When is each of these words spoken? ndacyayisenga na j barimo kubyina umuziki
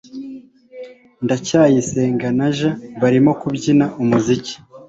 ndacyayisenga 1.23 2.27
na 2.39 2.47
j 2.55 2.57
barimo 3.01 3.31
kubyina 3.41 3.85
umuziki 4.01 4.53